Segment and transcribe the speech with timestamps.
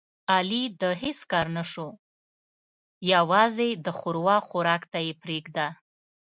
[0.35, 1.87] علي د هېڅ کار نشو
[3.11, 5.67] یووازې د ښوروا خوراک ته یې پرېږده.